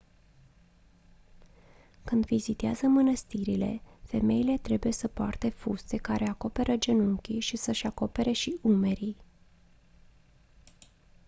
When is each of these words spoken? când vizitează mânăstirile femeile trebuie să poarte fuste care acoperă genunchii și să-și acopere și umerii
când 2.03 2.25
vizitează 2.25 2.87
mânăstirile 2.87 3.81
femeile 4.03 4.57
trebuie 4.57 4.91
să 4.91 5.07
poarte 5.07 5.49
fuste 5.49 5.97
care 5.97 6.27
acoperă 6.27 6.75
genunchii 6.77 7.39
și 7.39 7.57
să-și 7.57 7.85
acopere 7.85 8.31
și 8.31 8.57
umerii 8.61 9.17